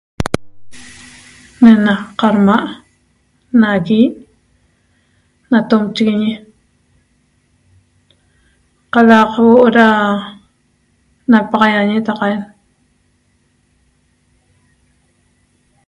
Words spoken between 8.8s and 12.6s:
qalaq huo'o naxa ra napaxaiañi taqaen